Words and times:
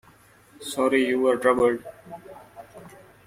Sorry 0.59 1.05
you 1.07 1.19
were 1.19 1.37
troubled. 1.37 1.83